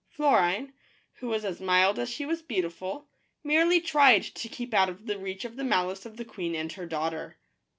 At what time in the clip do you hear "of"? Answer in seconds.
4.89-5.05, 5.45-5.57, 6.07-6.17